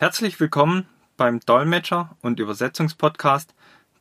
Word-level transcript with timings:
Herzlich 0.00 0.38
willkommen 0.38 0.86
beim 1.16 1.40
Dolmetscher- 1.40 2.10
und 2.22 2.38
Übersetzungspodcast 2.38 3.52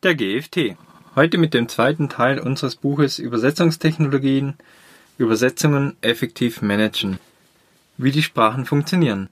der 0.03 0.13
GFT. 0.13 0.77
Heute 1.15 1.39
mit 1.39 1.55
dem 1.55 1.67
zweiten 1.69 2.07
Teil 2.07 2.37
unseres 2.39 2.75
Buches 2.75 3.17
Übersetzungstechnologien, 3.17 4.57
Übersetzungen 5.17 5.97
effektiv 6.01 6.61
managen. 6.61 7.17
Wie 7.97 8.11
die 8.11 8.21
Sprachen 8.21 8.67
funktionieren. 8.67 9.29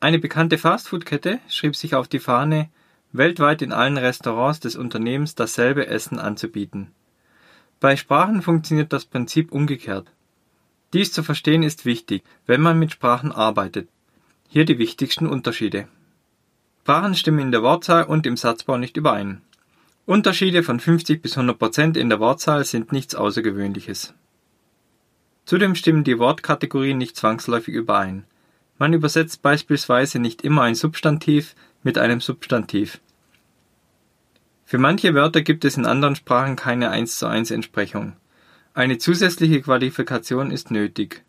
Eine 0.00 0.18
bekannte 0.18 0.58
Fastfood-Kette 0.58 1.38
schrieb 1.48 1.76
sich 1.76 1.94
auf 1.94 2.08
die 2.08 2.18
Fahne, 2.18 2.68
weltweit 3.12 3.62
in 3.62 3.70
allen 3.70 3.96
Restaurants 3.96 4.58
des 4.58 4.74
Unternehmens 4.74 5.36
dasselbe 5.36 5.86
Essen 5.86 6.18
anzubieten. 6.18 6.90
Bei 7.78 7.94
Sprachen 7.94 8.42
funktioniert 8.42 8.92
das 8.92 9.04
Prinzip 9.04 9.52
umgekehrt. 9.52 10.10
Dies 10.94 11.12
zu 11.12 11.22
verstehen 11.22 11.62
ist 11.62 11.84
wichtig, 11.84 12.24
wenn 12.44 12.60
man 12.60 12.76
mit 12.76 12.90
Sprachen 12.90 13.30
arbeitet. 13.30 13.88
Hier 14.48 14.64
die 14.64 14.78
wichtigsten 14.78 15.26
Unterschiede. 15.26 15.88
Sprachen 16.82 17.16
stimmen 17.16 17.40
in 17.40 17.50
der 17.50 17.64
Wortzahl 17.64 18.04
und 18.04 18.26
im 18.26 18.36
Satzbau 18.36 18.78
nicht 18.78 18.96
überein. 18.96 19.42
Unterschiede 20.06 20.62
von 20.62 20.78
50 20.78 21.20
bis 21.20 21.32
100 21.32 21.58
Prozent 21.58 21.96
in 21.96 22.08
der 22.08 22.20
Wortzahl 22.20 22.64
sind 22.64 22.92
nichts 22.92 23.16
Außergewöhnliches. 23.16 24.14
Zudem 25.46 25.74
stimmen 25.74 26.04
die 26.04 26.20
Wortkategorien 26.20 26.96
nicht 26.96 27.16
zwangsläufig 27.16 27.74
überein. 27.74 28.24
Man 28.78 28.92
übersetzt 28.92 29.42
beispielsweise 29.42 30.20
nicht 30.20 30.42
immer 30.42 30.62
ein 30.62 30.76
Substantiv 30.76 31.56
mit 31.82 31.98
einem 31.98 32.20
Substantiv. 32.20 33.00
Für 34.64 34.78
manche 34.78 35.12
Wörter 35.12 35.42
gibt 35.42 35.64
es 35.64 35.76
in 35.76 35.86
anderen 35.86 36.14
Sprachen 36.14 36.54
keine 36.54 36.90
1 36.90 37.18
zu 37.18 37.26
1 37.26 37.50
Entsprechung. 37.50 38.12
Eine 38.74 38.98
zusätzliche 38.98 39.60
Qualifikation 39.60 40.52
ist 40.52 40.70
nötig. 40.70 41.24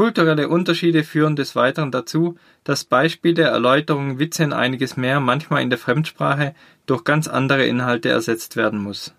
Kulturelle 0.00 0.48
Unterschiede 0.48 1.04
führen 1.04 1.36
des 1.36 1.54
Weiteren 1.54 1.90
dazu, 1.90 2.38
dass 2.64 2.86
Beispiele, 2.86 3.42
Erläuterungen, 3.42 4.18
Witze 4.18 4.44
und 4.44 4.54
einiges 4.54 4.96
mehr 4.96 5.20
manchmal 5.20 5.60
in 5.60 5.68
der 5.68 5.78
Fremdsprache 5.78 6.54
durch 6.86 7.04
ganz 7.04 7.28
andere 7.28 7.66
Inhalte 7.66 8.08
ersetzt 8.08 8.56
werden 8.56 8.82
muss. 8.82 9.12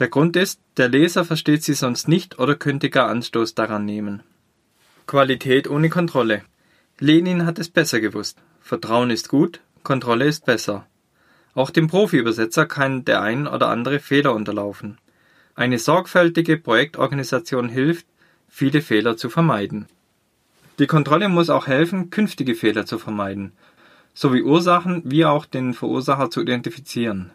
Der 0.00 0.08
Grund 0.08 0.34
ist, 0.34 0.58
der 0.78 0.88
Leser 0.88 1.24
versteht 1.24 1.62
sie 1.62 1.74
sonst 1.74 2.08
nicht 2.08 2.40
oder 2.40 2.56
könnte 2.56 2.90
gar 2.90 3.08
Anstoß 3.08 3.54
daran 3.54 3.84
nehmen. 3.84 4.24
Qualität 5.06 5.70
ohne 5.70 5.90
Kontrolle. 5.90 6.42
Lenin 6.98 7.46
hat 7.46 7.60
es 7.60 7.68
besser 7.68 8.00
gewusst. 8.00 8.38
Vertrauen 8.60 9.10
ist 9.10 9.28
gut, 9.28 9.60
Kontrolle 9.84 10.24
ist 10.24 10.44
besser. 10.44 10.88
Auch 11.54 11.70
dem 11.70 11.86
Profi-Übersetzer 11.86 12.66
kann 12.66 13.04
der 13.04 13.22
ein 13.22 13.46
oder 13.46 13.68
andere 13.68 14.00
Fehler 14.00 14.34
unterlaufen. 14.34 14.98
Eine 15.54 15.78
sorgfältige 15.78 16.56
Projektorganisation 16.56 17.68
hilft, 17.68 18.06
viele 18.56 18.82
Fehler 18.82 19.16
zu 19.16 19.30
vermeiden. 19.30 19.86
Die 20.78 20.86
Kontrolle 20.86 21.28
muss 21.28 21.50
auch 21.50 21.66
helfen, 21.66 22.10
künftige 22.10 22.54
Fehler 22.54 22.86
zu 22.86 23.00
vermeiden, 23.00 23.50
sowie 24.14 24.42
Ursachen 24.42 25.02
wie 25.04 25.24
auch 25.24 25.44
den 25.44 25.74
Verursacher 25.74 26.30
zu 26.30 26.40
identifizieren. 26.40 27.32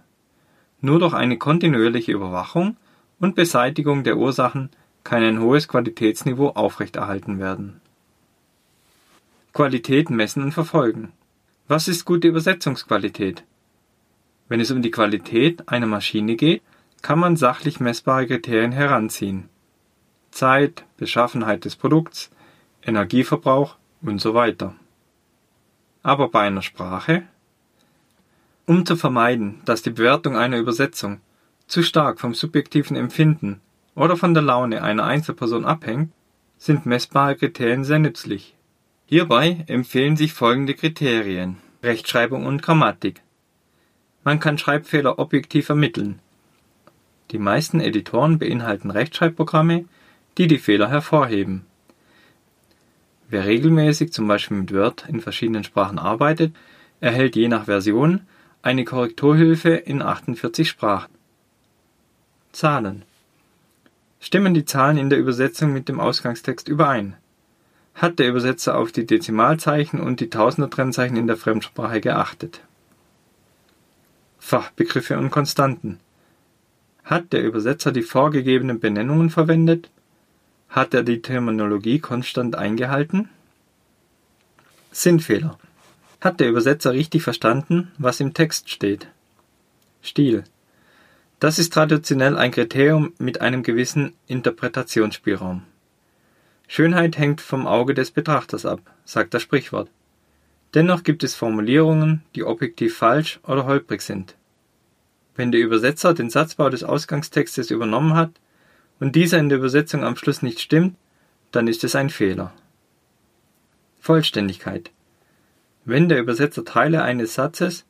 Nur 0.80 1.00
durch 1.00 1.14
eine 1.14 1.38
kontinuierliche 1.38 2.14
Überwachung 2.14 2.78
und 3.20 3.36
Beseitigung 3.36 4.06
der 4.06 4.16
Ursachen 4.16 4.70
kann 5.04 5.22
ein 5.22 5.42
hohes 5.42 5.68
Qualitätsniveau 5.68 6.52
aufrechterhalten 6.52 7.38
werden. 7.38 7.82
Qualität 9.52 10.10
messen 10.10 10.42
und 10.42 10.54
verfolgen. 10.54 11.12
Was 11.68 11.90
ist 11.90 12.06
gute 12.06 12.30
Übersetzungsqualität? 12.30 13.44
Wenn 14.48 14.62
es 14.62 14.72
um 14.72 14.82
die 14.82 14.92
Qualität 14.92 15.68
einer 15.68 15.86
Maschine 15.86 16.38
geht, 16.38 16.62
kann 17.02 17.20
man 17.20 17.36
sachlich 17.36 17.82
messbare 17.82 18.26
Kriterien 18.26 18.72
heranziehen. 18.72 19.50
Zeit, 20.32 20.86
Beschaffenheit 20.98 21.66
des 21.66 21.76
Produkts, 21.76 22.30
Energieverbrauch 22.84 23.76
und 24.02 24.20
so 24.20 24.34
weiter. 24.34 24.76
Aber 26.04 26.30
bei 26.30 26.42
einer 26.42 26.62
Sprache? 26.62 27.24
Um 28.66 28.86
zu 28.86 28.96
vermeiden, 28.96 29.62
dass 29.66 29.82
die 29.82 29.90
Bewertung 29.90 30.38
einer 30.38 30.58
Übersetzung 30.58 31.22
zu 31.68 31.84
stark 31.84 32.20
vom 32.20 32.34
subjektiven 32.34 32.96
Empfinden 32.96 33.62
oder 33.96 34.16
von 34.16 34.34
der 34.34 34.44
Laune 34.44 34.82
einer 34.84 35.04
Einzelperson 35.04 35.66
abhängt, 35.66 36.12
sind 36.58 36.86
messbare 36.86 37.36
Kriterien 37.36 37.84
sehr 37.84 38.00
nützlich. 38.00 38.56
Hierbei 39.06 39.64
empfehlen 39.68 40.18
sich 40.18 40.34
folgende 40.34 40.74
Kriterien 40.74 41.58
Rechtschreibung 41.82 42.46
und 42.46 42.62
Grammatik. 42.62 43.22
Man 44.24 44.40
kann 44.40 44.58
Schreibfehler 44.58 45.18
objektiv 45.18 45.70
ermitteln. 45.70 46.20
Die 47.32 47.38
meisten 47.38 47.80
Editoren 47.80 48.38
beinhalten 48.38 48.92
Rechtschreibprogramme, 48.92 49.86
die 50.40 50.48
die 50.48 50.58
Fehler 50.58 50.90
hervorheben. 50.90 51.66
Wer 53.28 53.46
regelmäßig 53.46 54.14
zum 54.14 54.28
Beispiel 54.28 54.58
mit 54.58 54.74
Word 54.74 55.06
in 55.10 55.20
verschiedenen 55.20 55.66
Sprachen 55.66 56.00
arbeitet, 56.00 56.56
erhält 57.02 57.36
je 57.36 57.50
nach 57.50 57.66
Version 57.66 58.22
eine 58.62 58.86
Korrekturhilfe 58.86 59.70
in 59.72 60.02
48 60.02 60.68
Sprachen. 60.68 61.14
Zahlen 62.54 63.04
Stimmen 64.22 64.54
die 64.54 64.66
Zahlen 64.66 64.98
in 64.98 65.10
der 65.10 65.20
Übersetzung 65.20 65.74
mit 65.74 65.90
dem 65.90 66.00
Ausgangstext 66.00 66.70
überein? 66.70 67.16
Hat 67.94 68.18
der 68.18 68.30
Übersetzer 68.30 68.78
auf 68.78 68.94
die 68.94 69.06
Dezimalzeichen 69.06 70.00
und 70.00 70.22
die 70.22 70.30
Tausender-Trennzeichen 70.30 71.18
in 71.18 71.28
der 71.28 71.38
Fremdsprache 71.38 72.00
geachtet? 72.00 72.62
Fachbegriffe 74.40 75.18
und 75.18 75.32
Konstanten. 75.32 76.00
Hat 77.04 77.34
der 77.34 77.44
Übersetzer 77.44 77.92
die 77.92 78.04
vorgegebenen 78.04 78.80
Benennungen 78.80 79.30
verwendet? 79.30 79.90
Hat 80.70 80.94
er 80.94 81.02
die 81.02 81.22
Terminologie 81.22 82.00
konstant 82.00 82.56
eingehalten? 82.56 83.28
Sinnfehler. 84.92 85.58
Hat 86.22 86.40
der 86.40 86.50
Übersetzer 86.50 86.94
richtig 86.94 87.24
verstanden, 87.24 87.92
was 87.98 88.20
im 88.20 88.36
Text 88.36 88.70
steht? 88.70 89.08
Stil. 90.04 90.44
Das 91.40 91.58
ist 91.58 91.74
traditionell 91.74 92.38
ein 92.38 92.52
Kriterium 92.52 93.14
mit 93.18 93.42
einem 93.42 93.64
gewissen 93.64 94.14
Interpretationsspielraum. 94.28 95.64
Schönheit 96.68 97.18
hängt 97.18 97.42
vom 97.42 97.66
Auge 97.66 97.96
des 97.96 98.12
Betrachters 98.12 98.66
ab, 98.66 98.82
sagt 99.06 99.34
das 99.34 99.42
Sprichwort. 99.42 99.90
Dennoch 100.76 101.02
gibt 101.02 101.24
es 101.24 101.34
Formulierungen, 101.34 102.22
die 102.36 102.44
objektiv 102.44 102.96
falsch 102.96 103.40
oder 103.48 103.66
holprig 103.66 104.02
sind. 104.02 104.36
Wenn 105.36 105.52
der 105.52 105.62
Übersetzer 105.62 106.14
den 106.14 106.30
Satzbau 106.30 106.70
des 106.70 106.84
Ausgangstextes 106.84 107.72
übernommen 107.72 108.14
hat 108.14 108.32
und 109.00 109.16
dieser 109.16 109.40
in 109.40 109.50
der 109.50 109.58
Übersetzung 109.58 110.04
am 110.04 110.16
Schluss 110.16 110.42
nicht 110.42 110.60
stimmt, 110.60 110.96
dann 111.52 111.68
ist 111.68 111.84
es 111.84 111.96
ein 111.96 112.10
Fehler. 112.10 112.54
Vollständigkeit. 114.00 114.92
Wenn 115.86 116.10
der 116.10 116.20
Übersetzer 116.20 116.66
Teile 116.66 117.04
eines 117.04 117.34
Satzes 117.34 117.86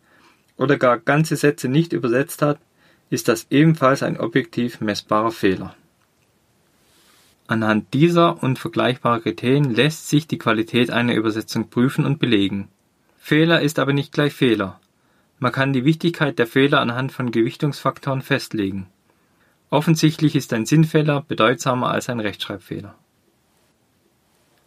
oder 0.57 0.77
gar 0.77 0.97
ganze 0.97 1.35
Sätze 1.35 1.67
nicht 1.67 1.93
übersetzt 1.93 2.41
hat, 2.41 2.59
ist 3.09 3.27
das 3.27 3.47
ebenfalls 3.49 4.03
ein 4.03 4.19
objektiv 4.19 4.81
messbarer 4.81 5.31
Fehler. 5.31 5.75
Anhand 7.47 7.93
dieser 7.93 8.43
und 8.43 8.59
vergleichbarer 8.59 9.21
Kriterien 9.21 9.73
lässt 9.73 10.07
sich 10.07 10.27
die 10.27 10.37
Qualität 10.37 10.91
einer 10.91 11.15
Übersetzung 11.15 11.69
prüfen 11.69 12.05
und 12.05 12.19
belegen. 12.19 12.67
Fehler 13.17 13.61
ist 13.61 13.79
aber 13.79 13.93
nicht 13.93 14.11
gleich 14.11 14.33
Fehler. 14.33 14.79
Man 15.39 15.51
kann 15.51 15.73
die 15.73 15.85
Wichtigkeit 15.85 16.37
der 16.37 16.45
Fehler 16.45 16.79
anhand 16.79 17.11
von 17.11 17.31
Gewichtungsfaktoren 17.31 18.21
festlegen. 18.21 18.87
Offensichtlich 19.71 20.35
ist 20.35 20.51
ein 20.53 20.65
Sinnfehler 20.65 21.23
bedeutsamer 21.27 21.91
als 21.91 22.09
ein 22.09 22.19
Rechtschreibfehler. 22.19 22.95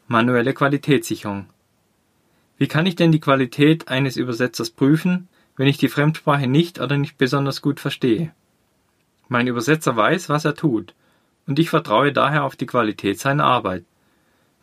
Manuelle 0.07 0.55
Qualitätssicherung. 0.55 1.47
Wie 2.57 2.69
kann 2.69 2.87
ich 2.87 2.95
denn 2.95 3.11
die 3.11 3.21
Qualität 3.21 3.89
eines 3.89 4.17
Übersetzers 4.17 4.71
prüfen, 4.71 5.29
wenn 5.57 5.67
ich 5.67 5.79
die 5.79 5.89
Fremdsprache 5.89 6.47
nicht 6.47 6.81
oder 6.81 6.99
nicht 6.99 7.19
besonders 7.19 7.62
gut 7.62 7.81
verstehe? 7.81 8.33
Mein 9.29 9.49
Übersetzer 9.49 9.97
weiß, 9.97 10.29
was 10.29 10.45
er 10.45 10.55
tut, 10.55 10.95
und 11.47 11.59
ich 11.59 11.71
vertraue 11.71 12.12
daher 12.12 12.45
auf 12.45 12.55
die 12.55 12.67
Qualität 12.67 13.19
seiner 13.19 13.45
Arbeit. 13.45 13.85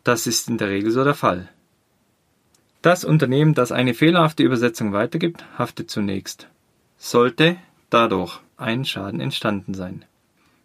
Das 0.04 0.26
ist 0.26 0.48
in 0.48 0.56
der 0.56 0.68
Regel 0.68 0.90
so 0.90 1.04
der 1.04 1.14
Fall. 1.14 1.50
Das 2.80 3.04
Unternehmen, 3.04 3.52
das 3.52 3.72
eine 3.72 3.92
fehlerhafte 3.92 4.42
Übersetzung 4.42 4.94
weitergibt, 4.94 5.44
haftet 5.58 5.90
zunächst. 5.90 6.48
Sollte 6.96 7.58
dadurch 7.90 8.40
ein 8.56 8.86
Schaden 8.86 9.20
entstanden 9.20 9.74
sein. 9.74 10.06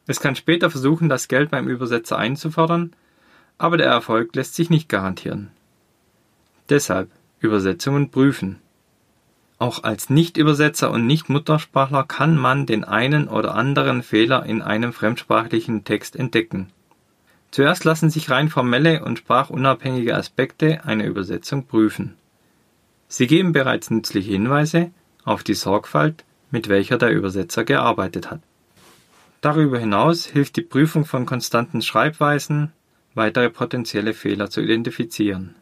Es 0.07 0.19
kann 0.19 0.35
später 0.35 0.69
versuchen, 0.69 1.09
das 1.09 1.27
Geld 1.27 1.51
beim 1.51 1.67
Übersetzer 1.67 2.17
einzufordern, 2.17 2.93
aber 3.57 3.77
der 3.77 3.87
Erfolg 3.87 4.35
lässt 4.35 4.55
sich 4.55 4.69
nicht 4.69 4.89
garantieren. 4.89 5.51
Deshalb 6.69 7.09
Übersetzungen 7.39 8.09
prüfen. 8.09 8.59
Auch 9.57 9.83
als 9.83 10.09
Nichtübersetzer 10.09 10.91
und 10.91 11.07
Nichtmuttersprachler 11.07 12.03
kann 12.03 12.37
man 12.37 12.65
den 12.65 12.83
einen 12.83 13.27
oder 13.29 13.55
anderen 13.55 14.03
Fehler 14.03 14.45
in 14.45 14.61
einem 14.61 14.91
fremdsprachlichen 14.91 15.85
Text 15.85 16.15
entdecken. 16.15 16.71
Zuerst 17.51 17.85
lassen 17.85 18.09
sich 18.09 18.29
rein 18.29 18.49
formelle 18.49 19.05
und 19.05 19.19
sprachunabhängige 19.19 20.15
Aspekte 20.15 20.83
einer 20.83 21.05
Übersetzung 21.05 21.65
prüfen. 21.65 22.15
Sie 23.07 23.27
geben 23.27 23.53
bereits 23.53 23.89
nützliche 23.89 24.31
Hinweise 24.31 24.91
auf 25.23 25.43
die 25.43 25.53
Sorgfalt, 25.53 26.25
mit 26.51 26.67
welcher 26.67 26.97
der 26.97 27.11
Übersetzer 27.11 27.63
gearbeitet 27.63 28.29
hat. 28.29 28.41
Darüber 29.45 29.77
hinaus 29.77 30.25
hilft 30.25 30.55
die 30.55 30.63
Prüfung 30.63 31.05
von 31.05 31.27
konstanten 31.27 31.83
Schreibweisen, 31.83 32.73
weitere 33.13 33.51
potenzielle 33.51 34.15
Fehler 34.15 34.49
zu 34.49 34.59
identifizieren 34.59 35.53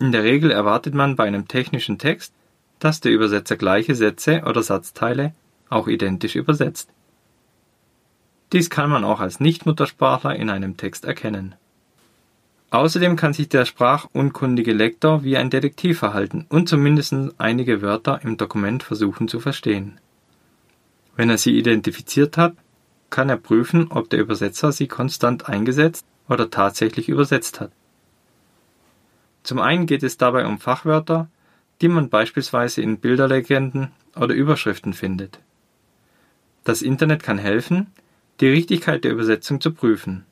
In 0.00 0.10
der 0.10 0.24
Regel 0.24 0.50
erwartet 0.50 0.92
man 0.92 1.14
bei 1.14 1.22
einem 1.22 1.46
technischen 1.46 1.98
Text, 1.98 2.34
dass 2.80 3.00
der 3.00 3.12
Übersetzer 3.12 3.54
gleiche 3.54 3.94
Sätze 3.94 4.42
oder 4.46 4.64
Satzteile 4.64 5.32
auch 5.68 5.86
identisch 5.86 6.34
übersetzt. 6.34 6.90
Dies 8.52 8.68
kann 8.68 8.90
man 8.90 9.04
auch 9.04 9.20
als 9.20 9.38
Nichtmuttersprachler 9.38 10.34
in 10.34 10.50
einem 10.50 10.76
Text 10.76 11.04
erkennen. 11.04 11.54
Außerdem 12.70 13.14
kann 13.14 13.32
sich 13.32 13.48
der 13.48 13.64
sprachunkundige 13.64 14.72
Lektor 14.72 15.22
wie 15.22 15.36
ein 15.36 15.50
Detektiv 15.50 16.00
verhalten 16.00 16.46
und 16.48 16.68
zumindest 16.68 17.14
einige 17.38 17.80
Wörter 17.80 18.18
im 18.24 18.36
Dokument 18.38 18.82
versuchen 18.82 19.28
zu 19.28 19.38
verstehen. 19.38 20.00
Wenn 21.14 21.30
er 21.30 21.38
sie 21.38 21.56
identifiziert 21.56 22.36
hat, 22.36 22.56
kann 23.12 23.28
er 23.28 23.36
prüfen, 23.36 23.92
ob 23.92 24.10
der 24.10 24.18
Übersetzer 24.18 24.72
sie 24.72 24.88
konstant 24.88 25.48
eingesetzt 25.48 26.04
oder 26.28 26.50
tatsächlich 26.50 27.08
übersetzt 27.08 27.60
hat. 27.60 27.70
Zum 29.44 29.60
einen 29.60 29.86
geht 29.86 30.02
es 30.02 30.16
dabei 30.16 30.46
um 30.46 30.58
Fachwörter, 30.58 31.28
die 31.80 31.88
man 31.88 32.08
beispielsweise 32.08 32.82
in 32.82 32.98
Bilderlegenden 32.98 33.92
oder 34.16 34.34
Überschriften 34.34 34.94
findet. 34.94 35.38
Das 36.64 36.82
Internet 36.82 37.22
kann 37.22 37.38
helfen, 37.38 37.88
die 38.40 38.48
Richtigkeit 38.48 39.04
der 39.04 39.12
Übersetzung 39.12 39.60
zu 39.60 39.72
prüfen. 39.72 40.24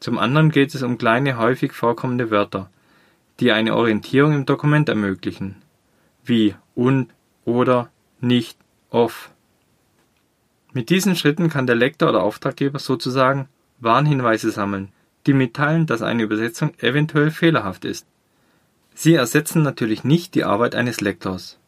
Zum 0.00 0.18
anderen 0.18 0.50
geht 0.50 0.74
es 0.74 0.82
um 0.82 0.98
kleine 0.98 1.38
häufig 1.38 1.72
vorkommende 1.72 2.30
Wörter, 2.30 2.70
die 3.40 3.52
eine 3.52 3.76
Orientierung 3.76 4.34
im 4.34 4.46
Dokument 4.46 4.88
ermöglichen, 4.88 5.62
wie 6.24 6.54
und, 6.74 7.08
oder, 7.44 7.88
nicht, 8.20 8.58
off. 8.90 9.30
Mit 10.72 10.90
diesen 10.90 11.16
Schritten 11.16 11.48
kann 11.48 11.66
der 11.66 11.76
Lektor 11.76 12.08
oder 12.08 12.22
Auftraggeber 12.22 12.78
sozusagen 12.78 13.48
Warnhinweise 13.80 14.50
sammeln, 14.50 14.88
die 15.26 15.32
mitteilen, 15.32 15.86
dass 15.86 16.02
eine 16.02 16.22
Übersetzung 16.22 16.72
eventuell 16.78 17.30
fehlerhaft 17.30 17.84
ist. 17.84 18.06
Sie 18.94 19.14
ersetzen 19.14 19.62
natürlich 19.62 20.04
nicht 20.04 20.34
die 20.34 20.44
Arbeit 20.44 20.74
eines 20.74 21.00
Lektors, 21.00 21.58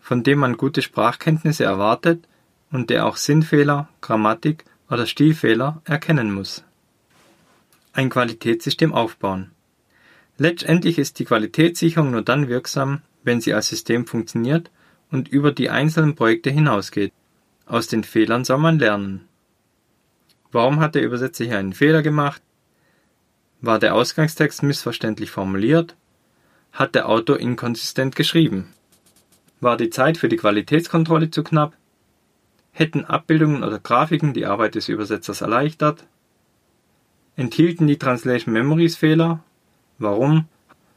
von 0.00 0.22
dem 0.22 0.38
man 0.38 0.56
gute 0.56 0.82
Sprachkenntnisse 0.82 1.64
erwartet 1.64 2.26
und 2.70 2.90
der 2.90 3.06
auch 3.06 3.16
Sinnfehler, 3.16 3.88
Grammatik 4.00 4.64
oder 4.90 5.06
Stilfehler 5.06 5.80
erkennen 5.84 6.32
muss 6.32 6.64
ein 7.92 8.10
Qualitätssystem 8.10 8.92
aufbauen. 8.92 9.50
Letztendlich 10.38 10.98
ist 10.98 11.18
die 11.18 11.24
Qualitätssicherung 11.24 12.10
nur 12.10 12.22
dann 12.22 12.48
wirksam, 12.48 13.02
wenn 13.22 13.40
sie 13.40 13.54
als 13.54 13.68
System 13.68 14.06
funktioniert 14.06 14.70
und 15.10 15.28
über 15.28 15.52
die 15.52 15.70
einzelnen 15.70 16.14
Projekte 16.14 16.50
hinausgeht. 16.50 17.12
Aus 17.72 17.86
den 17.86 18.04
Fehlern 18.04 18.44
soll 18.44 18.58
man 18.58 18.78
lernen. 18.78 19.26
Warum 20.50 20.80
hat 20.80 20.94
der 20.94 21.02
Übersetzer 21.04 21.46
hier 21.46 21.56
einen 21.56 21.72
Fehler 21.72 22.02
gemacht? 22.02 22.42
War 23.62 23.78
der 23.78 23.94
Ausgangstext 23.94 24.62
missverständlich 24.62 25.30
formuliert? 25.30 25.96
Hat 26.72 26.94
der 26.94 27.08
Autor 27.08 27.40
inkonsistent 27.40 28.14
geschrieben? 28.14 28.74
War 29.62 29.78
die 29.78 29.88
Zeit 29.88 30.18
für 30.18 30.28
die 30.28 30.36
Qualitätskontrolle 30.36 31.30
zu 31.30 31.42
knapp? 31.42 31.74
Hätten 32.72 33.06
Abbildungen 33.06 33.64
oder 33.64 33.78
Grafiken 33.78 34.34
die 34.34 34.44
Arbeit 34.44 34.74
des 34.74 34.90
Übersetzers 34.90 35.40
erleichtert? 35.40 36.04
Enthielten 37.36 37.86
die 37.86 37.96
Translation 37.96 38.52
Memories 38.52 38.96
Fehler? 38.96 39.42
Warum? 39.98 40.44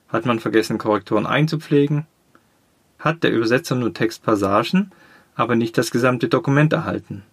Hat 0.10 0.26
man 0.26 0.42
vergessen, 0.42 0.78
Korrekturen 0.78 1.26
einzupflegen? 1.26 2.06
Hat 3.00 3.24
der 3.24 3.32
Übersetzer 3.32 3.76
nur 3.76 3.94
Textpassagen, 3.94 4.92
aber 5.36 5.56
nicht 5.56 5.78
das 5.78 5.92
gesamte 5.92 6.28
Dokument 6.28 6.74
erhalten? 6.74 7.24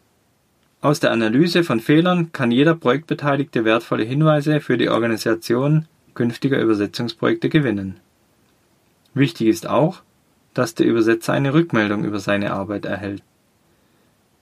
Aus 0.81 0.99
der 0.99 1.13
Analyse 1.13 1.63
von 1.63 1.81
Fehlern 1.81 2.33
kann 2.33 2.51
jeder 2.51 2.75
Projektbeteiligte 2.75 3.65
wertvolle 3.65 4.03
Hinweise 4.03 4.61
für 4.61 4.77
die 4.77 4.89
Organisation 4.89 5.87
künftiger 6.15 6.61
Übersetzungsprojekte 6.61 7.49
gewinnen. 7.49 8.01
Wichtig 9.15 9.49
ist 9.49 9.69
auch, 9.69 10.03
dass 10.55 10.75
der 10.75 10.87
Übersetzer 10.87 11.33
eine 11.33 11.55
Rückmeldung 11.55 12.05
über 12.05 12.19
seine 12.19 12.53
Arbeit 12.53 12.85
erhält. 12.85 13.23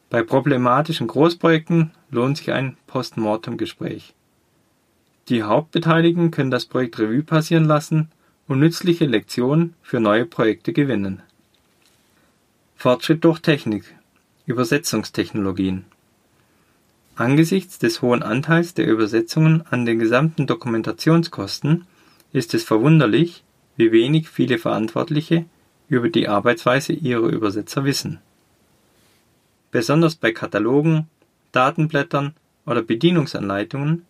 Bei 0.08 0.22
problematischen 0.22 1.06
Großprojekten 1.06 1.92
lohnt 2.10 2.38
sich 2.38 2.52
ein 2.52 2.76
Postmortem-Gespräch. 2.86 4.14
Die 5.28 5.44
Hauptbeteiligten 5.44 6.32
können 6.32 6.50
das 6.50 6.66
Projekt 6.66 6.98
Revue 6.98 7.22
passieren 7.22 7.64
lassen 7.64 8.10
und 8.48 8.58
nützliche 8.58 9.06
Lektionen 9.06 9.74
für 9.82 10.00
neue 10.00 10.26
Projekte 10.26 10.72
gewinnen. 10.72 11.22
Fortschritt 12.82 13.22
durch 13.24 13.40
Technik 13.40 13.84
Übersetzungstechnologien 14.46 15.84
Angesichts 17.14 17.78
des 17.78 18.00
hohen 18.00 18.22
Anteils 18.22 18.72
der 18.72 18.86
Übersetzungen 18.86 19.62
an 19.68 19.84
den 19.84 19.98
gesamten 19.98 20.46
Dokumentationskosten 20.46 21.86
ist 22.32 22.54
es 22.54 22.64
verwunderlich, 22.64 23.44
wie 23.76 23.92
wenig 23.92 24.30
viele 24.30 24.56
Verantwortliche 24.56 25.44
über 25.90 26.08
die 26.08 26.26
Arbeitsweise 26.26 26.94
ihrer 26.94 27.28
Übersetzer 27.28 27.84
wissen. 27.84 28.18
Besonders 29.70 30.14
bei 30.14 30.32
Katalogen, 30.32 31.06
Datenblättern 31.52 32.32
oder 32.64 32.80
Bedienungsanleitungen 32.80 34.06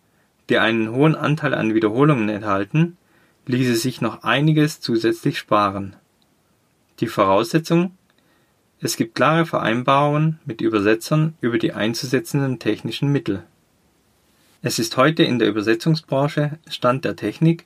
die 0.47 0.59
einen 0.59 0.93
hohen 0.93 1.15
Anteil 1.15 1.55
an 1.55 1.73
Wiederholungen 1.73 2.29
enthalten, 2.29 2.95
ließe 3.47 3.75
sich 3.75 3.99
noch 3.99 4.23
einiges 4.23 4.79
zusätzlich 4.79 5.37
sparen. 5.37 5.97
Die 7.01 7.07
Voraussetzung 7.07 7.97
Es 8.81 8.97
gibt 8.97 9.15
klare 9.15 9.45
Vereinbarungen 9.45 10.39
mit 10.45 10.59
Übersetzern 10.59 11.35
über 11.39 11.57
die 11.57 11.73
einzusetzenden 11.73 12.59
technischen 12.59 13.11
Mittel. 13.11 13.43
Es 14.61 14.79
ist 14.79 14.97
heute 14.97 15.23
in 15.23 15.39
der 15.39 15.47
Übersetzungsbranche 15.47 16.57
Stand 16.67 17.05
der 17.05 17.15
Technik, 17.15 17.65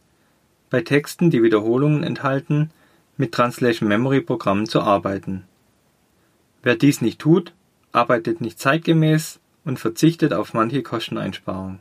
bei 0.69 0.81
Texten, 0.81 1.29
die 1.29 1.41
Wiederholungen 1.41 2.03
enthalten, 2.03 2.71
mit 3.17 3.31
Translation 3.31 3.87
Memory 3.87 4.21
Programmen 4.21 4.65
zu 4.65 4.81
arbeiten. 4.81 5.45
Wer 6.63 6.75
dies 6.75 7.01
nicht 7.01 7.19
tut, 7.19 7.53
arbeitet 7.91 8.41
nicht 8.41 8.59
zeitgemäß 8.59 9.39
und 9.63 9.79
verzichtet 9.79 10.33
auf 10.33 10.53
manche 10.53 10.83
Kosteneinsparung 10.83 11.79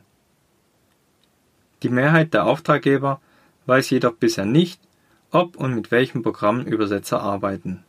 die 1.85 1.91
Mehrheit 1.91 2.33
der 2.33 2.45
Auftraggeber 2.45 3.21
weiß 3.67 3.91
jedoch 3.91 4.13
bisher 4.13 4.45
nicht, 4.45 4.81
ob 5.29 5.55
und 5.55 5.75
mit 5.75 5.91
welchem 5.91 6.23
Programm 6.23 6.61
Übersetzer 6.61 7.21
arbeiten. 7.21 7.83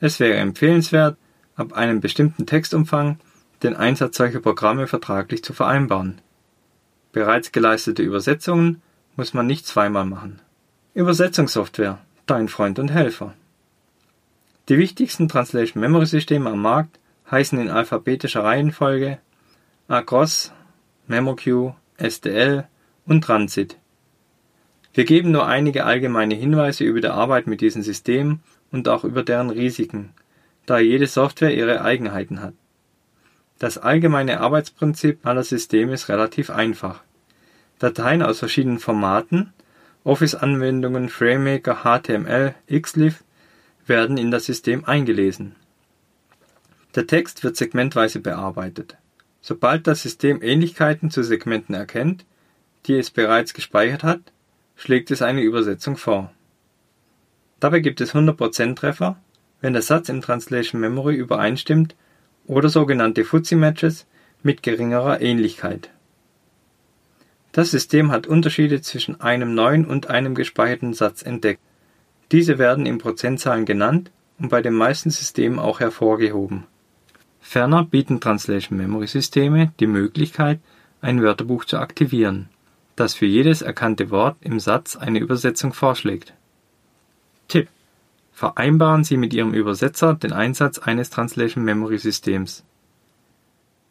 Es 0.00 0.18
wäre 0.18 0.38
empfehlenswert, 0.38 1.16
ab 1.56 1.74
einem 1.74 2.00
bestimmten 2.00 2.46
Textumfang 2.46 3.18
den 3.62 3.76
Einsatz 3.76 4.16
solcher 4.16 4.40
Programme 4.40 4.86
vertraglich 4.86 5.44
zu 5.44 5.52
vereinbaren. 5.52 6.20
Bereits 7.12 7.52
geleistete 7.52 8.02
Übersetzungen 8.02 8.80
muss 9.16 9.34
man 9.34 9.46
nicht 9.46 9.66
zweimal 9.66 10.06
machen. 10.06 10.40
Übersetzungssoftware, 10.94 11.98
dein 12.26 12.48
Freund 12.48 12.78
und 12.78 12.90
Helfer. 12.90 13.34
Die 14.68 14.78
wichtigsten 14.78 15.28
Translation 15.28 15.80
Memory 15.80 16.06
Systeme 16.06 16.50
am 16.50 16.62
Markt 16.62 16.98
heißen 17.30 17.58
in 17.60 17.68
alphabetischer 17.68 18.44
Reihenfolge 18.44 19.18
Across, 19.88 20.52
MemoQ, 21.08 21.74
STL, 21.98 22.64
und 23.04 23.24
Transit. 23.24 23.76
Wir 24.94 25.04
geben 25.04 25.32
nur 25.32 25.46
einige 25.46 25.84
allgemeine 25.84 26.34
Hinweise 26.34 26.84
über 26.84 27.00
die 27.00 27.08
Arbeit 27.08 27.46
mit 27.46 27.60
diesen 27.60 27.82
Systemen 27.82 28.40
und 28.72 28.88
auch 28.88 29.04
über 29.04 29.22
deren 29.22 29.50
Risiken, 29.50 30.10
da 30.66 30.78
jede 30.78 31.06
Software 31.06 31.54
ihre 31.54 31.82
Eigenheiten 31.82 32.40
hat. 32.40 32.54
Das 33.58 33.76
allgemeine 33.76 34.40
Arbeitsprinzip 34.40 35.26
aller 35.26 35.44
Systeme 35.44 35.92
ist 35.92 36.08
relativ 36.08 36.50
einfach. 36.50 37.02
Dateien 37.78 38.22
aus 38.22 38.38
verschiedenen 38.38 38.78
Formaten, 38.78 39.52
Office-Anwendungen, 40.04 41.08
FrameMaker, 41.08 41.82
HTML, 41.84 42.54
Xlif 42.70 43.22
werden 43.86 44.16
in 44.16 44.30
das 44.30 44.46
System 44.46 44.84
eingelesen. 44.86 45.56
Der 46.94 47.06
Text 47.06 47.44
wird 47.44 47.56
segmentweise 47.56 48.20
bearbeitet. 48.20 48.96
Sobald 49.42 49.86
das 49.86 50.02
System 50.02 50.42
Ähnlichkeiten 50.42 51.10
zu 51.10 51.22
Segmenten 51.22 51.74
erkennt, 51.74 52.24
die 52.86 52.94
es 52.94 53.10
bereits 53.10 53.54
gespeichert 53.54 54.02
hat, 54.02 54.20
schlägt 54.76 55.10
es 55.10 55.22
eine 55.22 55.42
Übersetzung 55.42 55.96
vor. 55.96 56.32
Dabei 57.60 57.80
gibt 57.80 58.00
es 58.00 58.14
100% 58.14 58.74
Treffer, 58.74 59.18
wenn 59.60 59.74
der 59.74 59.82
Satz 59.82 60.08
im 60.08 60.22
Translation 60.22 60.80
Memory 60.80 61.14
übereinstimmt 61.14 61.94
oder 62.46 62.68
sogenannte 62.68 63.24
Fuzzy-Matches 63.24 64.06
mit 64.42 64.62
geringerer 64.62 65.20
Ähnlichkeit. 65.20 65.90
Das 67.52 67.70
System 67.70 68.10
hat 68.10 68.26
Unterschiede 68.26 68.80
zwischen 68.80 69.20
einem 69.20 69.54
neuen 69.54 69.84
und 69.84 70.08
einem 70.08 70.34
gespeicherten 70.34 70.94
Satz 70.94 71.22
entdeckt. 71.22 71.60
Diese 72.32 72.58
werden 72.58 72.86
in 72.86 72.98
Prozentzahlen 72.98 73.64
genannt 73.64 74.10
und 74.38 74.48
bei 74.48 74.62
den 74.62 74.74
meisten 74.74 75.10
Systemen 75.10 75.58
auch 75.58 75.80
hervorgehoben. 75.80 76.64
Ferner 77.40 77.84
bieten 77.84 78.20
Translation 78.20 78.78
Memory 78.78 79.06
Systeme 79.06 79.72
die 79.80 79.86
Möglichkeit, 79.86 80.60
ein 81.00 81.22
Wörterbuch 81.22 81.64
zu 81.64 81.78
aktivieren 81.78 82.48
das 83.00 83.14
für 83.14 83.24
jedes 83.24 83.62
erkannte 83.62 84.10
Wort 84.10 84.36
im 84.42 84.60
Satz 84.60 84.94
eine 84.94 85.20
Übersetzung 85.20 85.72
vorschlägt. 85.72 86.34
Vereinbaren 88.40 89.04
Sie 89.04 89.18
mit 89.18 89.34
Ihrem 89.34 89.52
Übersetzer 89.52 90.14
den 90.14 90.32
Einsatz 90.32 90.78
eines 90.78 91.10
Translation 91.10 91.62
Memory 91.62 91.98
Systems. 91.98 92.64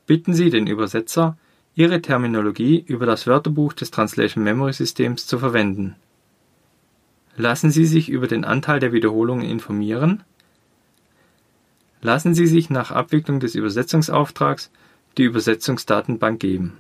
Bitten 0.07 0.33
Sie 0.33 0.49
den 0.49 0.65
Übersetzer, 0.65 1.37
Ihre 1.75 2.01
Terminologie 2.01 2.83
über 2.87 3.05
das 3.05 3.27
Wörterbuch 3.27 3.73
des 3.73 3.91
Translation 3.91 4.43
Memory 4.43 4.73
Systems 4.73 5.27
zu 5.27 5.37
verwenden. 5.37 5.97
Lassen 7.37 7.69
Sie 7.69 7.85
sich 7.85 8.09
über 8.09 8.25
den 8.25 8.43
Anteil 8.43 8.79
der 8.79 8.91
Wiederholungen 8.91 9.45
informieren. 9.45 10.23
Lassen 12.01 12.33
Sie 12.33 12.47
sich 12.47 12.71
nach 12.71 12.89
Abwicklung 12.89 13.39
des 13.39 13.53
Übersetzungsauftrags 13.53 14.71
die 15.19 15.25
Übersetzungsdatenbank 15.25 16.39
geben. 16.39 16.73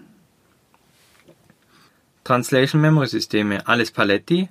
Translation 2.23 2.81
Memory 2.81 3.05
Systeme 3.05 3.67
alles 3.67 3.91
Paletti. 3.91 4.49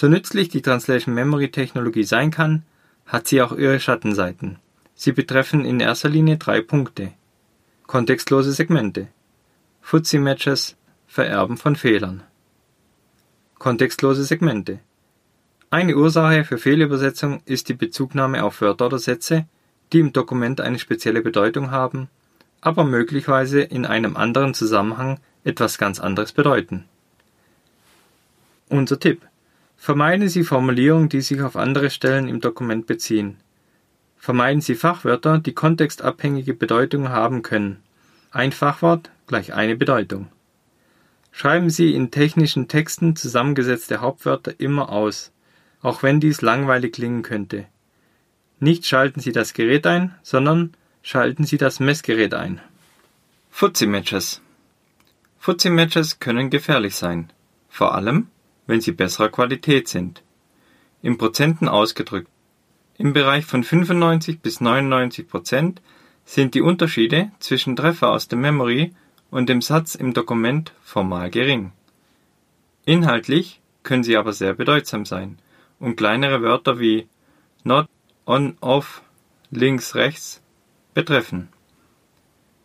So 0.00 0.06
nützlich 0.06 0.48
die 0.48 0.62
Translation 0.62 1.12
Memory 1.12 1.50
Technologie 1.50 2.04
sein 2.04 2.30
kann, 2.30 2.62
hat 3.04 3.26
sie 3.26 3.42
auch 3.42 3.50
ihre 3.50 3.80
Schattenseiten. 3.80 4.60
Sie 4.94 5.10
betreffen 5.10 5.64
in 5.64 5.80
erster 5.80 6.08
Linie 6.08 6.36
drei 6.36 6.60
Punkte. 6.60 7.14
Kontextlose 7.88 8.52
Segmente. 8.52 9.08
Fuzzy 9.80 10.20
Matches, 10.20 10.76
Vererben 11.08 11.56
von 11.56 11.74
Fehlern. 11.74 12.22
Kontextlose 13.58 14.22
Segmente. 14.22 14.78
Eine 15.68 15.96
Ursache 15.96 16.44
für 16.44 16.58
Fehlübersetzung 16.58 17.42
ist 17.44 17.68
die 17.68 17.74
Bezugnahme 17.74 18.44
auf 18.44 18.60
Wörter 18.60 18.86
oder 18.86 19.00
Sätze, 19.00 19.48
die 19.92 19.98
im 19.98 20.12
Dokument 20.12 20.60
eine 20.60 20.78
spezielle 20.78 21.22
Bedeutung 21.22 21.72
haben, 21.72 22.08
aber 22.60 22.84
möglicherweise 22.84 23.62
in 23.62 23.84
einem 23.84 24.16
anderen 24.16 24.54
Zusammenhang 24.54 25.18
etwas 25.42 25.76
ganz 25.76 25.98
anderes 25.98 26.30
bedeuten. 26.30 26.84
Unser 28.68 29.00
Tipp. 29.00 29.27
Vermeiden 29.78 30.28
Sie 30.28 30.44
Formulierungen, 30.44 31.08
die 31.08 31.22
sich 31.22 31.40
auf 31.40 31.56
andere 31.56 31.88
Stellen 31.88 32.28
im 32.28 32.40
Dokument 32.40 32.86
beziehen. 32.86 33.38
Vermeiden 34.18 34.60
Sie 34.60 34.74
Fachwörter, 34.74 35.38
die 35.38 35.54
kontextabhängige 35.54 36.52
Bedeutungen 36.52 37.08
haben 37.08 37.40
können. 37.40 37.78
Ein 38.30 38.52
Fachwort 38.52 39.10
gleich 39.26 39.54
eine 39.54 39.76
Bedeutung. 39.76 40.28
Schreiben 41.32 41.70
Sie 41.70 41.94
in 41.94 42.10
technischen 42.10 42.68
Texten 42.68 43.16
zusammengesetzte 43.16 44.00
Hauptwörter 44.02 44.58
immer 44.58 44.90
aus, 44.90 45.32
auch 45.80 46.02
wenn 46.02 46.20
dies 46.20 46.42
langweilig 46.42 46.92
klingen 46.92 47.22
könnte. 47.22 47.64
Nicht 48.60 48.84
schalten 48.84 49.20
Sie 49.20 49.32
das 49.32 49.54
Gerät 49.54 49.86
ein, 49.86 50.14
sondern 50.22 50.74
schalten 51.02 51.44
Sie 51.44 51.56
das 51.56 51.80
Messgerät 51.80 52.34
ein. 52.34 52.60
Fuzzy 53.50 53.86
Matches 53.86 54.42
Fuzzy-Matches 55.38 56.18
können 56.18 56.50
gefährlich 56.50 56.96
sein, 56.96 57.32
vor 57.68 57.94
allem, 57.94 58.26
wenn 58.68 58.80
sie 58.80 58.92
besserer 58.92 59.30
Qualität 59.30 59.88
sind. 59.88 60.22
In 61.02 61.18
Prozenten 61.18 61.66
ausgedrückt. 61.66 62.30
Im 62.96 63.12
Bereich 63.12 63.44
von 63.44 63.64
95 63.64 64.40
bis 64.40 64.60
99 64.60 65.26
Prozent 65.26 65.82
sind 66.24 66.54
die 66.54 66.60
Unterschiede 66.60 67.32
zwischen 67.40 67.74
Treffer 67.74 68.10
aus 68.10 68.28
der 68.28 68.38
Memory 68.38 68.92
und 69.30 69.48
dem 69.48 69.62
Satz 69.62 69.94
im 69.94 70.14
Dokument 70.14 70.72
formal 70.82 71.30
gering. 71.30 71.72
Inhaltlich 72.84 73.60
können 73.82 74.04
sie 74.04 74.16
aber 74.16 74.32
sehr 74.32 74.54
bedeutsam 74.54 75.06
sein 75.06 75.38
und 75.78 75.96
kleinere 75.96 76.42
Wörter 76.42 76.78
wie 76.78 77.08
not, 77.64 77.88
on, 78.26 78.56
off, 78.60 79.02
links, 79.50 79.94
rechts 79.94 80.42
betreffen. 80.92 81.48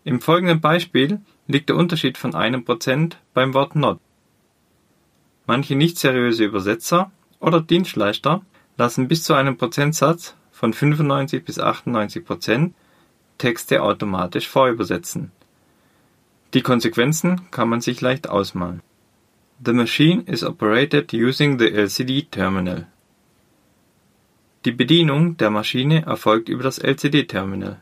Im 0.04 0.20
folgenden 0.20 0.60
Beispiel 0.60 1.22
liegt 1.48 1.70
der 1.70 1.78
Unterschied 1.78 2.18
von 2.18 2.36
einem 2.36 2.66
Prozent 2.66 3.20
beim 3.34 3.54
Wort 3.54 3.76
not. 3.76 4.00
Manche 5.46 5.76
nicht 5.76 5.98
seriöse 5.98 6.46
Übersetzer 6.46 7.12
oder 7.40 7.62
Dienstleister 7.62 8.42
lassen 8.78 9.08
bis 9.08 9.24
zu 9.24 9.34
einem 9.34 9.58
Prozentsatz 9.58 10.36
von 10.52 10.74
95 10.74 11.44
bis 11.44 11.60
98 11.60 12.24
Prozent 12.24 12.76
Texte 13.38 13.82
automatisch 13.82 14.48
vorübersetzen. 14.48 15.32
Die 16.54 16.62
Konsequenzen 16.62 17.52
kann 17.52 17.68
man 17.68 17.82
sich 17.82 18.00
leicht 18.00 18.30
ausmalen. 18.30 18.82
The 19.66 19.74
machine 19.74 20.24
is 20.26 20.44
operated 20.44 21.14
using 21.14 21.60
the 21.60 21.70
LCD 21.70 22.28
terminal. 22.30 22.88
Die 24.66 24.72
Bedienung 24.72 25.36
der 25.36 25.50
Maschine 25.50 26.06
erfolgt 26.06 26.48
über 26.48 26.64
das 26.64 26.78
LCD-Terminal. 26.78 27.82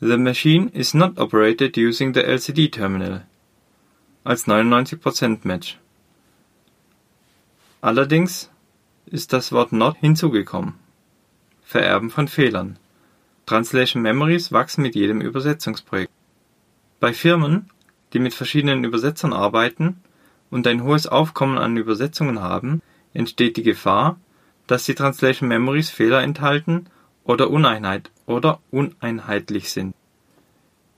The 0.00 0.16
machine 0.16 0.70
is 0.72 0.94
not 0.94 1.18
operated 1.18 1.76
using 1.76 2.14
the 2.14 2.22
LCD 2.22 2.70
terminal 2.70 3.26
als 4.24 4.46
99% 4.46 5.40
Match. 5.44 5.78
Allerdings 7.80 8.50
ist 9.06 9.32
das 9.32 9.52
Wort 9.52 9.72
not 9.72 9.96
hinzugekommen. 9.96 10.74
Vererben 11.62 12.10
von 12.10 12.28
Fehlern. 12.28 12.78
Translation 13.46 14.02
Memories 14.02 14.52
wachsen 14.52 14.82
mit 14.82 14.94
jedem 14.94 15.20
Übersetzungsprojekt. 15.20 16.12
Bei 17.00 17.12
Firmen, 17.14 17.70
die 18.12 18.18
mit 18.18 18.34
verschiedenen 18.34 18.84
Übersetzern 18.84 19.32
arbeiten 19.32 20.02
und 20.50 20.66
ein 20.66 20.82
hohes 20.82 21.06
Aufkommen 21.06 21.58
an 21.58 21.76
Übersetzungen 21.76 22.40
haben, 22.40 22.82
entsteht 23.14 23.56
die 23.56 23.62
Gefahr, 23.62 24.18
dass 24.66 24.84
die 24.84 24.94
Translation 24.94 25.48
Memories 25.48 25.90
Fehler 25.90 26.22
enthalten 26.22 26.86
oder 27.24 27.50
Uneinheit 27.50 28.10
oder 28.26 28.60
uneinheitlich 28.70 29.70
sind. 29.70 29.94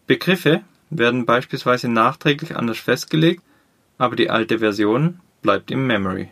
Begriffe 0.06 0.62
werden 0.98 1.26
beispielsweise 1.26 1.88
nachträglich 1.88 2.56
anders 2.56 2.78
festgelegt, 2.78 3.42
aber 3.98 4.16
die 4.16 4.30
alte 4.30 4.58
Version 4.58 5.20
bleibt 5.40 5.70
im 5.70 5.86
Memory. 5.86 6.28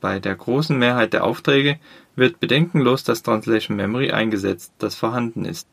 Bei 0.00 0.18
der 0.18 0.34
großen 0.34 0.76
Mehrheit 0.76 1.12
der 1.12 1.24
Aufträge 1.24 1.78
wird 2.16 2.40
bedenkenlos 2.40 3.04
das 3.04 3.22
Translation 3.22 3.76
Memory 3.76 4.10
eingesetzt, 4.10 4.72
das 4.78 4.96
vorhanden 4.96 5.44
ist. 5.44 5.68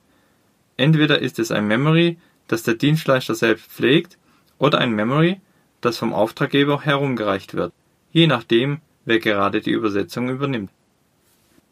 Entweder 0.77 1.19
ist 1.19 1.39
es 1.39 1.51
ein 1.51 1.67
Memory, 1.67 2.17
das 2.47 2.63
der 2.63 2.75
Dienstleister 2.75 3.35
selbst 3.35 3.65
pflegt, 3.65 4.17
oder 4.59 4.77
ein 4.77 4.91
Memory, 4.91 5.41
das 5.81 5.97
vom 5.97 6.13
Auftraggeber 6.13 6.81
herumgereicht 6.81 7.53
wird, 7.53 7.73
je 8.11 8.27
nachdem, 8.27 8.81
wer 9.05 9.19
gerade 9.19 9.61
die 9.61 9.71
Übersetzung 9.71 10.29
übernimmt. 10.29 10.71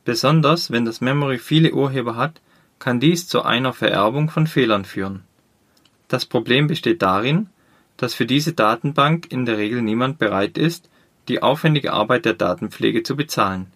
Besonders 0.06 0.72
wenn 0.72 0.86
das 0.86 1.02
Memory 1.02 1.38
viele 1.38 1.74
Urheber 1.74 2.16
hat, 2.16 2.42
kann 2.80 3.00
dies 3.00 3.28
zu 3.28 3.44
einer 3.44 3.74
Vererbung 3.74 4.30
von 4.30 4.48
Fehlern 4.48 4.86
führen. 4.86 5.27
Das 6.08 6.26
Problem 6.26 6.68
besteht 6.68 7.02
darin, 7.02 7.50
dass 7.98 8.14
für 8.14 8.26
diese 8.26 8.54
Datenbank 8.54 9.32
in 9.32 9.46
der 9.46 9.58
Regel 9.58 9.82
niemand 9.82 10.20
bereit 10.20 10.58
ist, 10.58 10.90
die 11.28 11.42
aufwendige 11.42 11.94
Arbeit 11.94 12.26
der 12.26 12.34
Datenpflege 12.34 13.04
zu 13.04 13.16
bezahlen. 13.16 13.68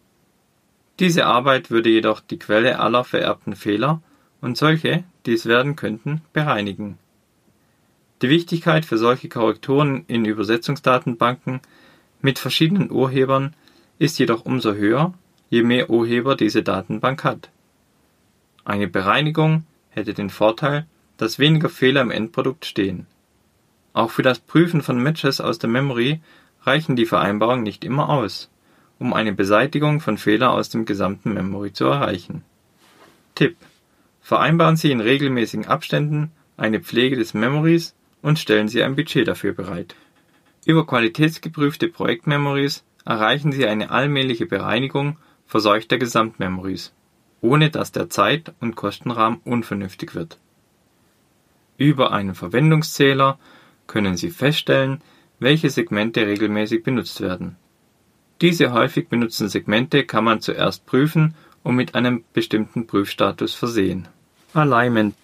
Diese 0.99 1.25
Arbeit 1.25 1.71
würde 1.71 1.89
jedoch 1.89 2.21
die 2.21 2.39
Quelle 2.39 2.79
aller 2.79 3.03
vererbten 3.03 3.55
Fehler 3.55 4.01
und 4.39 4.57
solche, 4.57 5.03
die 5.25 5.33
es 5.33 5.45
werden 5.45 5.75
könnten, 5.75 6.21
bereinigen. 6.33 6.97
Die 8.21 8.29
Wichtigkeit 8.29 8.85
für 8.85 8.97
solche 8.97 9.27
Korrekturen 9.27 10.05
in 10.07 10.25
Übersetzungsdatenbanken 10.25 11.59
mit 12.21 12.37
verschiedenen 12.37 12.91
Urhebern 12.91 13.55
ist 13.97 14.19
jedoch 14.19 14.45
umso 14.45 14.73
höher, 14.73 15.13
je 15.49 15.63
mehr 15.63 15.89
Urheber 15.89 16.35
diese 16.35 16.61
Datenbank 16.61 17.23
hat. 17.23 17.49
Eine 18.63 18.87
Bereinigung 18.87 19.65
hätte 19.89 20.13
den 20.13 20.29
Vorteil, 20.29 20.85
dass 21.21 21.37
weniger 21.37 21.69
Fehler 21.69 22.01
im 22.01 22.09
Endprodukt 22.09 22.65
stehen. 22.65 23.05
Auch 23.93 24.09
für 24.09 24.23
das 24.23 24.39
Prüfen 24.39 24.81
von 24.81 24.97
Matches 24.97 25.39
aus 25.39 25.59
der 25.59 25.69
Memory 25.69 26.19
reichen 26.63 26.95
die 26.95 27.05
Vereinbarungen 27.05 27.61
nicht 27.61 27.83
immer 27.83 28.09
aus, 28.09 28.49
um 28.97 29.13
eine 29.13 29.31
Beseitigung 29.31 29.99
von 29.99 30.17
Fehler 30.17 30.51
aus 30.51 30.69
dem 30.69 30.85
gesamten 30.85 31.35
Memory 31.35 31.73
zu 31.73 31.85
erreichen. 31.85 32.43
Tipp: 33.35 33.55
Vereinbaren 34.21 34.77
Sie 34.77 34.91
in 34.91 34.99
regelmäßigen 34.99 35.67
Abständen 35.67 36.31
eine 36.57 36.79
Pflege 36.79 37.17
des 37.17 37.35
Memories 37.35 37.93
und 38.23 38.39
stellen 38.39 38.67
Sie 38.67 38.81
ein 38.81 38.95
Budget 38.95 39.27
dafür 39.27 39.53
bereit. 39.53 39.93
Über 40.65 40.87
qualitätsgeprüfte 40.87 41.89
Projektmemories 41.89 42.83
erreichen 43.05 43.51
Sie 43.51 43.67
eine 43.67 43.91
allmähliche 43.91 44.47
Bereinigung 44.47 45.17
verseuchter 45.45 45.99
Gesamtmemories 45.99 46.93
ohne 47.41 47.71
dass 47.71 47.91
der 47.91 48.09
Zeit 48.09 48.53
und 48.59 48.75
Kostenrahmen 48.75 49.39
unvernünftig 49.43 50.15
wird. 50.15 50.37
Über 51.81 52.11
einen 52.11 52.35
Verwendungszähler 52.35 53.39
können 53.87 54.15
Sie 54.15 54.29
feststellen, 54.29 55.01
welche 55.39 55.71
Segmente 55.71 56.27
regelmäßig 56.27 56.83
benutzt 56.83 57.21
werden. 57.21 57.55
Diese 58.39 58.71
häufig 58.71 59.07
benutzten 59.07 59.49
Segmente 59.49 60.03
kann 60.03 60.23
man 60.23 60.41
zuerst 60.41 60.85
prüfen 60.85 61.33
und 61.63 61.75
mit 61.75 61.95
einem 61.95 62.23
bestimmten 62.33 62.85
Prüfstatus 62.85 63.55
versehen. 63.55 64.07
Alignment 64.53 65.15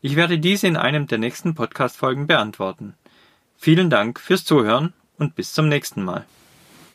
Ich 0.00 0.16
werde 0.16 0.38
diese 0.38 0.66
in 0.66 0.76
einem 0.76 1.06
der 1.06 1.18
nächsten 1.18 1.54
Podcast-Folgen 1.54 2.26
beantworten. 2.26 2.94
Vielen 3.56 3.90
Dank 3.90 4.18
fürs 4.20 4.44
Zuhören 4.44 4.92
und 5.18 5.34
bis 5.34 5.52
zum 5.52 5.68
nächsten 5.68 6.02
Mal. 6.04 6.24